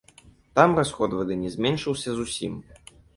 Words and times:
Там 0.59 0.71
расход 0.79 1.13
вады 1.17 1.37
не 1.41 1.51
зменшыўся 1.57 2.09
зусім. 2.21 2.57